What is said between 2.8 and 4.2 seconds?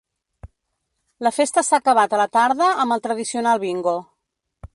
amb el tradicional bingo.